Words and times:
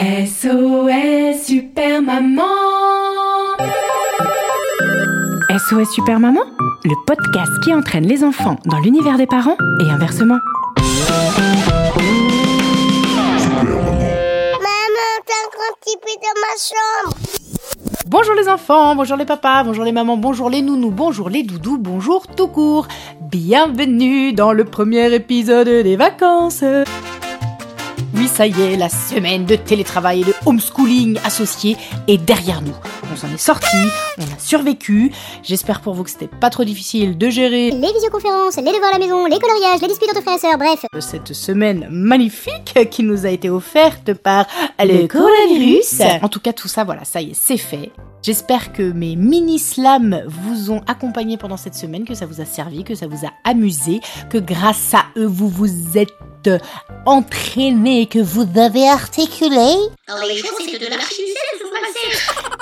SOS 0.00 1.44
Super 1.44 2.00
Maman 2.00 2.40
SOS 5.50 5.92
Super 5.92 6.18
Maman, 6.18 6.40
le 6.86 6.94
podcast 7.06 7.52
qui 7.62 7.74
entraîne 7.74 8.06
les 8.06 8.24
enfants 8.24 8.56
dans 8.64 8.78
l'univers 8.78 9.18
des 9.18 9.26
parents 9.26 9.58
et 9.78 9.90
inversement. 9.90 10.38
dans 16.22 16.40
ma 16.40 16.54
chambre. 16.56 17.16
Bonjour 18.06 18.34
les 18.34 18.48
enfants, 18.48 18.96
bonjour 18.96 19.18
les 19.18 19.26
papas, 19.26 19.64
bonjour 19.64 19.84
les 19.84 19.92
mamans, 19.92 20.16
bonjour 20.16 20.48
les 20.48 20.62
nounous, 20.62 20.90
bonjour 20.90 21.28
les 21.28 21.42
doudous, 21.42 21.76
bonjour 21.76 22.26
tout 22.26 22.48
court. 22.48 22.88
Bienvenue 23.30 24.32
dans 24.32 24.54
le 24.54 24.64
premier 24.64 25.12
épisode 25.12 25.68
des 25.68 25.96
vacances. 25.96 26.64
Oui, 28.14 28.28
ça 28.28 28.46
y 28.46 28.60
est, 28.60 28.76
la 28.76 28.88
semaine 28.88 29.44
de 29.44 29.56
télétravail 29.56 30.22
et 30.22 30.24
de 30.24 30.34
homeschooling 30.44 31.18
associé 31.24 31.76
est 32.08 32.18
derrière 32.18 32.60
nous. 32.62 32.74
On 33.12 33.16
s'en 33.16 33.28
est 33.32 33.38
sorti, 33.38 33.76
on 34.18 34.22
a 34.22 34.38
survécu. 34.38 35.12
J'espère 35.42 35.80
pour 35.80 35.94
vous 35.94 36.04
que 36.04 36.10
c'était 36.10 36.28
pas 36.28 36.50
trop 36.50 36.64
difficile 36.64 37.16
de 37.18 37.30
gérer 37.30 37.70
Les 37.70 37.92
visioconférences, 37.92 38.56
les 38.56 38.62
devoirs 38.62 38.90
à 38.94 38.98
la 38.98 38.98
maison, 38.98 39.26
les 39.26 39.38
coloriages, 39.38 39.80
les 39.80 39.88
disputes 39.88 40.10
entre 40.10 40.22
frères 40.22 40.36
et 40.36 40.38
sœurs, 40.38 40.58
bref. 40.58 40.84
cette 41.00 41.32
semaine 41.32 41.88
magnifique 41.90 42.88
qui 42.90 43.02
nous 43.02 43.26
a 43.26 43.30
été 43.30 43.48
offerte 43.48 44.14
par 44.14 44.46
le 44.78 45.06
coronavirus. 45.06 46.02
En 46.22 46.28
tout 46.28 46.40
cas, 46.40 46.52
tout 46.52 46.68
ça, 46.68 46.84
voilà, 46.84 47.04
ça 47.04 47.20
y 47.20 47.30
est, 47.30 47.34
c'est 47.34 47.56
fait. 47.56 47.90
J'espère 48.22 48.72
que 48.72 48.82
mes 48.82 49.16
mini-slams 49.16 50.24
vous 50.26 50.70
ont 50.70 50.82
accompagné 50.86 51.38
pendant 51.38 51.56
cette 51.56 51.74
semaine, 51.74 52.04
que 52.04 52.14
ça 52.14 52.26
vous 52.26 52.40
a 52.40 52.44
servi, 52.44 52.84
que 52.84 52.94
ça 52.94 53.06
vous 53.06 53.24
a 53.24 53.30
amusé, 53.44 54.00
que 54.28 54.36
grâce 54.38 54.92
à 54.94 55.04
eux, 55.16 55.26
vous 55.26 55.48
vous 55.48 55.96
êtes 55.96 56.12
entraîné, 57.06 58.06
que 58.06 58.18
vous 58.18 58.46
avez 58.56 58.88
articulé? 58.88 59.74
de 60.78 61.49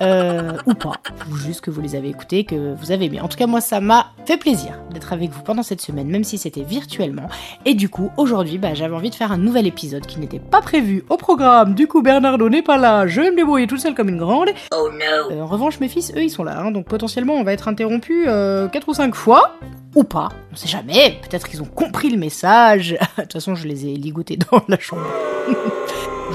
euh, 0.00 0.52
ou 0.66 0.74
pas, 0.74 0.94
ou 1.30 1.36
juste 1.36 1.60
que 1.60 1.70
vous 1.70 1.80
les 1.80 1.94
avez 1.94 2.08
écoutés, 2.08 2.44
que 2.44 2.74
vous 2.74 2.92
avez 2.92 3.06
aimé. 3.06 3.20
En 3.20 3.28
tout 3.28 3.36
cas, 3.36 3.46
moi, 3.46 3.60
ça 3.60 3.80
m'a 3.80 4.12
fait 4.26 4.36
plaisir 4.36 4.78
d'être 4.92 5.12
avec 5.12 5.30
vous 5.30 5.42
pendant 5.42 5.62
cette 5.62 5.80
semaine, 5.80 6.08
même 6.08 6.24
si 6.24 6.38
c'était 6.38 6.62
virtuellement. 6.62 7.28
Et 7.64 7.74
du 7.74 7.88
coup, 7.88 8.10
aujourd'hui, 8.16 8.58
bah, 8.58 8.74
j'avais 8.74 8.94
envie 8.94 9.10
de 9.10 9.14
faire 9.14 9.32
un 9.32 9.38
nouvel 9.38 9.66
épisode 9.66 10.06
qui 10.06 10.18
n'était 10.18 10.38
pas 10.38 10.60
prévu 10.60 11.04
au 11.08 11.16
programme. 11.16 11.74
Du 11.74 11.86
coup, 11.86 12.02
Bernardo 12.02 12.48
n'est 12.48 12.62
pas 12.62 12.76
là, 12.76 13.06
je 13.06 13.20
me 13.20 13.36
débrouille 13.36 13.66
toute 13.66 13.80
seule 13.80 13.94
comme 13.94 14.08
une 14.08 14.18
grande. 14.18 14.50
Oh 14.72 14.88
no 14.92 15.30
euh, 15.30 15.42
En 15.42 15.46
revanche, 15.46 15.80
mes 15.80 15.88
fils, 15.88 16.12
eux, 16.16 16.22
ils 16.22 16.30
sont 16.30 16.44
là, 16.44 16.58
hein, 16.58 16.70
donc 16.70 16.86
potentiellement, 16.86 17.34
on 17.34 17.44
va 17.44 17.52
être 17.52 17.68
interrompu 17.68 18.24
euh, 18.28 18.68
4 18.68 18.88
ou 18.88 18.94
5 18.94 19.14
fois. 19.14 19.56
Ou 19.94 20.02
pas, 20.02 20.30
on 20.52 20.56
sait 20.56 20.68
jamais, 20.68 21.20
peut-être 21.22 21.48
qu'ils 21.48 21.62
ont 21.62 21.66
compris 21.66 22.10
le 22.10 22.18
message. 22.18 22.98
de 23.16 23.22
toute 23.22 23.34
façon, 23.34 23.54
je 23.54 23.68
les 23.68 23.86
ai 23.86 23.94
ligotés 23.94 24.36
dans 24.36 24.62
la 24.68 24.78
chambre. 24.78 25.06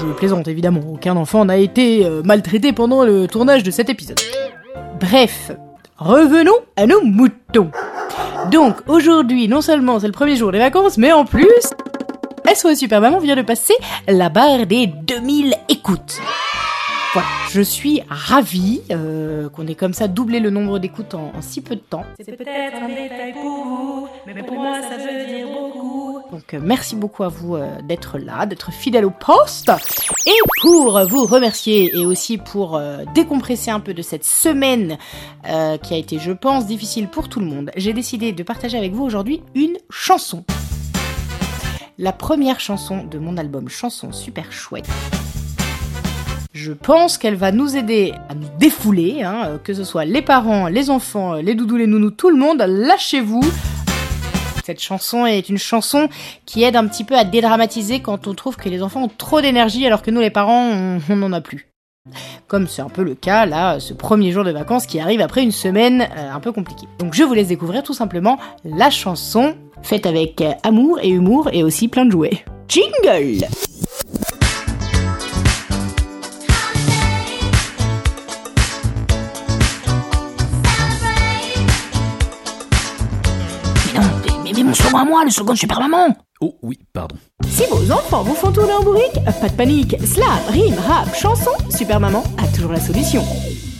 Je 0.00 0.12
plaisante 0.14 0.48
évidemment, 0.48 0.80
aucun 0.90 1.14
enfant 1.16 1.44
n'a 1.44 1.58
été 1.58 2.06
euh, 2.06 2.22
maltraité 2.24 2.72
pendant 2.72 3.04
le 3.04 3.26
tournage 3.26 3.62
de 3.62 3.70
cet 3.70 3.90
épisode. 3.90 4.18
Bref, 4.98 5.52
revenons 5.98 6.54
à 6.76 6.86
nos 6.86 7.02
moutons. 7.02 7.70
Donc 8.50 8.76
aujourd'hui, 8.88 9.46
non 9.46 9.60
seulement 9.60 10.00
c'est 10.00 10.06
le 10.06 10.12
premier 10.12 10.36
jour 10.36 10.52
des 10.52 10.58
vacances, 10.58 10.96
mais 10.96 11.12
en 11.12 11.26
plus, 11.26 11.46
SOS 12.52 12.78
Super 12.78 13.02
Maman 13.02 13.18
vient 13.18 13.36
de 13.36 13.42
passer 13.42 13.74
la 14.08 14.30
barre 14.30 14.66
des 14.66 14.86
2000 14.86 15.54
écoutes. 15.68 16.18
Voilà, 17.12 17.26
je 17.50 17.60
suis 17.60 18.02
ravie 18.08 18.82
euh, 18.92 19.48
qu'on 19.48 19.66
ait 19.66 19.74
comme 19.74 19.94
ça 19.94 20.06
doublé 20.06 20.38
le 20.38 20.50
nombre 20.50 20.78
d'écoutes 20.78 21.14
en, 21.14 21.32
en 21.34 21.42
si 21.42 21.60
peu 21.60 21.74
de 21.74 21.80
temps. 21.80 22.04
C'est 22.24 22.36
peut-être 22.36 22.76
un 22.76 22.86
détail 22.86 23.32
pour 23.32 23.64
vous, 23.64 24.08
mais 24.28 24.44
pour 24.44 24.54
moi 24.54 24.80
ça 24.80 24.96
veut 24.96 25.26
dire 25.26 25.48
beaucoup. 25.48 26.20
Donc 26.30 26.54
euh, 26.54 26.60
merci 26.62 26.94
beaucoup 26.94 27.24
à 27.24 27.28
vous 27.28 27.56
euh, 27.56 27.68
d'être 27.82 28.16
là, 28.18 28.46
d'être 28.46 28.70
fidèle 28.72 29.04
au 29.04 29.10
poste. 29.10 29.72
Et 30.24 30.36
pour 30.62 31.04
vous 31.08 31.24
remercier 31.24 31.90
et 31.92 32.06
aussi 32.06 32.38
pour 32.38 32.80
décompresser 33.12 33.72
un 33.72 33.80
peu 33.80 33.92
de 33.92 34.02
cette 34.02 34.24
semaine 34.24 34.96
qui 35.42 35.94
a 35.94 35.96
été, 35.96 36.18
je 36.20 36.30
pense, 36.30 36.66
difficile 36.66 37.08
pour 37.08 37.28
tout 37.28 37.40
le 37.40 37.46
monde, 37.46 37.72
j'ai 37.76 37.92
décidé 37.92 38.32
de 38.32 38.42
partager 38.44 38.78
avec 38.78 38.92
vous 38.92 39.02
aujourd'hui 39.02 39.42
une 39.56 39.78
chanson. 39.88 40.44
La 41.98 42.12
première 42.12 42.60
chanson 42.60 43.02
de 43.04 43.18
mon 43.18 43.36
album 43.36 43.68
Chanson 43.68 44.12
super 44.12 44.52
chouette. 44.52 44.88
Je 46.52 46.72
pense 46.72 47.16
qu'elle 47.16 47.36
va 47.36 47.52
nous 47.52 47.76
aider 47.76 48.12
à 48.28 48.34
nous 48.34 48.48
défouler, 48.58 49.22
hein, 49.22 49.42
euh, 49.46 49.58
que 49.58 49.72
ce 49.72 49.84
soit 49.84 50.04
les 50.04 50.20
parents, 50.20 50.66
les 50.66 50.90
enfants, 50.90 51.34
les 51.34 51.54
doudous, 51.54 51.76
les 51.76 51.86
nounous, 51.86 52.10
tout 52.10 52.28
le 52.28 52.36
monde, 52.36 52.60
lâchez-vous. 52.66 53.42
Cette 54.64 54.80
chanson 54.80 55.26
est 55.26 55.48
une 55.48 55.58
chanson 55.58 56.08
qui 56.46 56.64
aide 56.64 56.74
un 56.74 56.88
petit 56.88 57.04
peu 57.04 57.16
à 57.16 57.22
dédramatiser 57.22 58.00
quand 58.00 58.26
on 58.26 58.34
trouve 58.34 58.56
que 58.56 58.68
les 58.68 58.82
enfants 58.82 59.04
ont 59.04 59.10
trop 59.16 59.40
d'énergie 59.40 59.86
alors 59.86 60.02
que 60.02 60.10
nous 60.10 60.20
les 60.20 60.30
parents, 60.30 60.98
on 61.08 61.16
n'en 61.16 61.32
a 61.32 61.40
plus. 61.40 61.68
Comme 62.48 62.66
c'est 62.66 62.82
un 62.82 62.88
peu 62.88 63.04
le 63.04 63.14
cas 63.14 63.46
là, 63.46 63.78
ce 63.78 63.94
premier 63.94 64.32
jour 64.32 64.42
de 64.42 64.50
vacances 64.50 64.86
qui 64.86 64.98
arrive 64.98 65.20
après 65.20 65.44
une 65.44 65.52
semaine 65.52 66.08
euh, 66.16 66.32
un 66.32 66.40
peu 66.40 66.50
compliquée. 66.50 66.88
Donc 66.98 67.14
je 67.14 67.22
vous 67.22 67.34
laisse 67.34 67.48
découvrir 67.48 67.84
tout 67.84 67.94
simplement 67.94 68.38
la 68.64 68.90
chanson 68.90 69.54
faite 69.82 70.04
avec 70.04 70.40
euh, 70.40 70.50
amour 70.64 70.98
et 71.00 71.10
humour 71.10 71.48
et 71.52 71.62
aussi 71.62 71.86
plein 71.86 72.06
de 72.06 72.10
jouets. 72.10 72.44
Jingle 72.68 73.46
à 85.00 85.04
moi, 85.04 85.24
le 85.24 85.30
second 85.30 85.54
super 85.54 85.80
maman 85.80 86.14
Oh 86.42 86.54
oui, 86.62 86.78
pardon. 86.92 87.16
Si 87.48 87.64
vos 87.70 87.90
enfants 87.92 88.22
vous 88.22 88.34
font 88.34 88.50
tourner 88.52 88.72
en 88.72 88.82
bourrique, 88.82 89.18
pas 89.40 89.48
de 89.48 89.54
panique, 89.54 89.96
slam, 90.04 90.28
rime, 90.48 90.76
rap, 90.86 91.14
chanson, 91.14 91.50
Super 91.70 92.00
Maman 92.00 92.22
a 92.38 92.46
toujours 92.54 92.72
la 92.72 92.80
solution. 92.80 93.22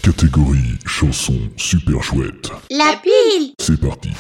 Catégorie 0.03 0.79
chanson 0.87 1.35
super 1.57 2.03
chouette. 2.03 2.51
La 2.71 2.95
pile 3.03 3.53
C'est 3.59 3.81
parti. 3.81 4.11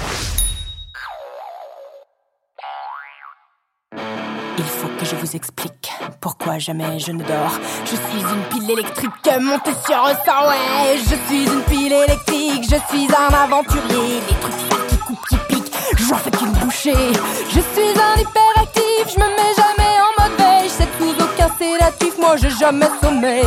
Il 4.59 4.65
faut 4.65 4.89
que 4.99 5.05
je 5.07 5.17
vous 5.17 5.37
explique 5.37 5.91
pourquoi 6.21 6.59
jamais 6.59 6.99
je 6.99 7.13
ne 7.13 7.23
dors. 7.23 7.59
Je 7.85 7.97
suis 7.97 8.21
une 8.21 8.43
pile 8.61 8.71
électrique 8.71 9.11
montée 9.41 9.71
sur 9.87 9.97
un 9.97 10.15
sang, 10.15 10.49
ouais. 10.49 10.99
Je 10.99 11.15
suis 11.27 11.45
une 11.45 11.63
pile 11.63 11.93
électrique, 11.93 12.65
je 12.65 12.77
suis 12.95 13.09
un 13.15 13.35
aventurier. 13.35 14.21
Des 14.29 14.35
trucs 14.41 14.89
qui 14.89 14.97
coupent, 14.99 15.27
qui 15.29 15.37
piquent, 15.49 15.73
j'en 16.09 16.17
fais 16.17 16.31
qu'une 16.31 16.53
Je 16.73 16.77
suis 16.77 16.93
un 16.93 18.21
hyperactif, 18.21 19.15
je 19.15 19.19
me 19.19 19.27
mets 19.27 19.55
jamais 19.57 19.97
en 19.99 20.23
mode 20.23 20.39
veille. 20.39 20.69
Sais 20.71 20.89
sous 20.99 21.11
aucun 21.11 21.49
sédatif, 21.59 22.17
moi 22.19 22.37
j'ai 22.37 22.51
jamais 22.51 22.87
sommeil. 23.03 23.45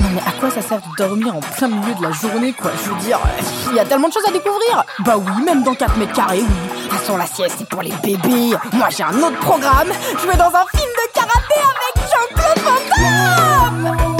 Non 0.00 0.08
mais 0.12 0.20
à 0.26 0.32
quoi 0.40 0.50
ça 0.50 0.60
sert 0.60 0.78
de 0.78 0.96
dormir 0.98 1.36
en 1.36 1.40
plein 1.40 1.68
milieu 1.68 1.94
de 1.94 2.02
la 2.02 2.10
journée 2.10 2.52
quoi? 2.52 2.72
Je 2.84 2.90
veux 2.90 3.00
dire, 3.02 3.18
euh, 3.24 3.42
il 3.70 3.76
y 3.76 3.78
a 3.78 3.84
tellement 3.84 4.08
de 4.08 4.12
choses 4.12 4.26
à 4.28 4.32
découvrir 4.32 4.84
Bah 5.04 5.14
oui, 5.16 5.44
même 5.44 5.62
dans 5.62 5.74
4 5.74 5.96
mètres 5.96 6.12
carrés, 6.12 6.40
oui. 6.40 6.82
De 6.84 6.88
toute 6.88 6.98
façon 6.98 7.16
la 7.16 7.26
sieste 7.26 7.54
c'est 7.58 7.68
pour 7.68 7.82
les 7.82 7.92
bébés. 8.02 8.56
Moi 8.72 8.88
j'ai 8.90 9.04
un 9.04 9.16
autre 9.22 9.38
programme, 9.40 9.88
je 10.20 10.26
vais 10.26 10.36
dans 10.36 10.46
un 10.46 10.66
film 10.76 10.90
de 10.90 11.12
karaté 11.14 11.60
avec 11.70 12.10
Jean-Claude 12.10 12.64
Van 12.64 13.92
Damme 13.94 14.15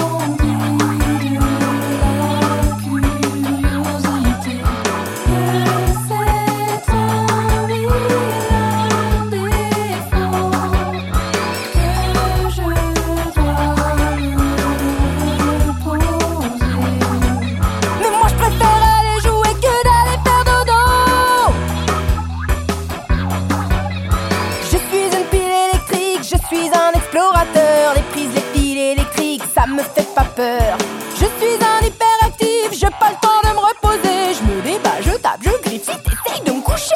suis 26.46 26.68
un 26.68 26.92
explorateur 26.94 27.94
Les 27.94 28.02
prises, 28.12 28.34
les 28.34 28.58
fils 28.58 28.76
électriques, 28.76 29.42
ça 29.54 29.66
me 29.66 29.82
fait 29.82 30.06
pas 30.14 30.24
peur 30.24 30.78
Je 31.14 31.24
suis 31.24 31.56
un 31.60 31.86
hyperactif, 31.86 32.72
j'ai 32.72 32.90
pas 33.00 33.10
le 33.10 33.20
temps 33.20 33.40
de 33.42 33.54
me 33.54 33.60
reposer 33.60 34.34
Je 34.34 34.42
me 34.44 34.62
débat, 34.62 35.00
je 35.00 35.10
tape, 35.12 35.40
je 35.42 35.50
griffe, 35.62 35.86
t'essayes 35.86 36.42
de 36.44 36.52
me 36.52 36.60
coucher 36.62 36.94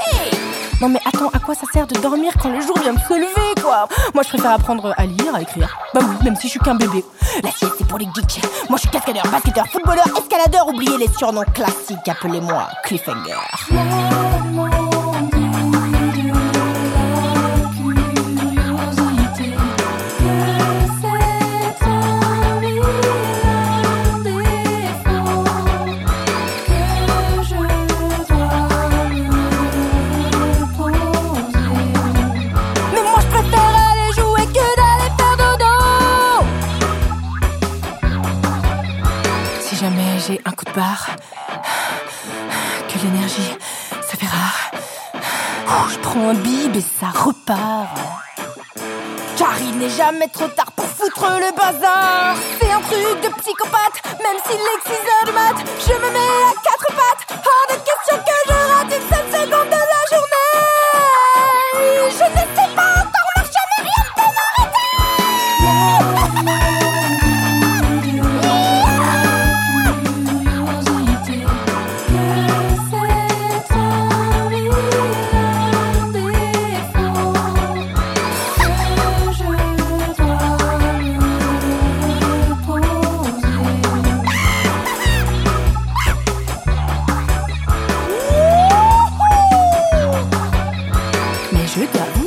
Non 0.80 0.88
mais 0.88 1.00
attends, 1.04 1.30
à 1.32 1.38
quoi 1.38 1.54
ça 1.54 1.66
sert 1.72 1.86
de 1.86 1.98
dormir 2.00 2.32
quand 2.40 2.50
le 2.50 2.60
jour 2.60 2.78
vient 2.78 2.94
de 2.94 3.00
se 3.00 3.14
lever, 3.14 3.60
quoi? 3.62 3.88
Moi, 4.14 4.22
je 4.22 4.28
préfère 4.28 4.52
apprendre 4.52 4.94
à 4.96 5.06
lire, 5.06 5.34
à 5.34 5.42
écrire. 5.42 5.76
Bah 5.94 6.00
oui, 6.02 6.16
même 6.24 6.36
si 6.36 6.46
je 6.46 6.52
suis 6.52 6.60
qu'un 6.60 6.74
bébé. 6.74 7.04
La 7.42 7.50
sieste, 7.50 7.74
c'est 7.78 7.86
pour 7.86 7.98
les 7.98 8.06
geeks. 8.14 8.42
Moi, 8.68 8.76
je 8.76 8.80
suis 8.80 8.90
cascadeur, 8.90 9.24
basketteur, 9.30 9.66
footballeur, 9.68 10.06
escaladeur. 10.16 10.68
Oubliez 10.68 10.96
les 10.98 11.08
surnoms 11.16 11.44
classiques. 11.54 12.08
Appelez-moi 12.08 12.68
Cliffhanger. 12.84 13.36
De 40.80 40.86
que 42.88 42.98
l'énergie, 43.04 43.56
ça 43.90 44.16
fait 44.16 44.26
rare. 44.26 44.70
Je 45.90 45.98
prends 45.98 46.28
un 46.30 46.34
bib 46.34 46.74
et 46.74 46.80
ça 46.80 47.08
repart. 47.08 47.98
Car 49.36 49.60
il 49.60 49.76
n'est 49.78 49.90
jamais 49.90 50.28
trop 50.28 50.48
tard 50.48 50.72
pour 50.72 50.86
foutre 50.86 51.26
le 51.38 51.54
bazar. 51.54 52.34
C'est 52.58 52.70
un 52.70 52.80
truc 52.80 53.20
de 53.22 53.28
psychopathe, 53.40 53.98
même 54.24 54.38
s'il 54.46 54.60
est 54.60 54.82
6 54.86 54.92
heures 55.10 55.26
du 55.26 55.32
mat. 55.32 55.56
Je 55.86 55.92
me 55.92 56.10
mets 56.12 56.18
à 56.18 56.54
quatre 56.64 56.88
pattes. 56.98 57.24
Hors 57.30 57.66
de 57.68 57.80
question 57.88 58.16
que 58.16 58.36
je 58.46 58.52
rate 58.72 58.99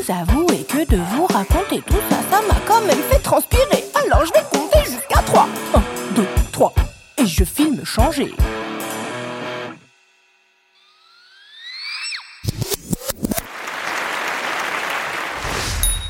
vous 0.04 0.12
avouer 0.12 0.64
que 0.64 0.90
de 0.90 0.98
vous 0.98 1.26
raconter 1.28 1.82
tout 1.86 2.00
ça, 2.10 2.18
ça 2.30 2.42
m'a 2.48 2.60
quand 2.68 2.82
même 2.82 2.98
fait 3.10 3.20
transpirer. 3.20 3.84
Alors 3.94 4.26
je 4.26 4.34
vais 4.34 4.46
compter 4.52 4.80
jusqu'à 4.80 5.22
3. 5.22 5.48
1, 5.76 5.82
2, 6.16 6.26
3. 6.52 6.74
Et 7.20 7.26
je 7.26 7.44
filme 7.44 7.86
changer. 7.86 8.34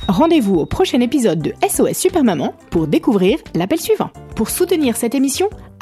Rendez-vous 0.07 0.55
au 0.55 0.65
prochain 0.65 0.99
épisode 0.99 1.39
de 1.39 1.53
SOS 1.67 1.97
Super 1.97 2.23
Maman 2.23 2.53
pour 2.69 2.87
découvrir 2.87 3.39
l'appel 3.55 3.79
suivant. 3.79 4.11
Pour 4.35 4.49
soutenir 4.49 4.95
cette 4.95 5.15
émission, 5.15 5.49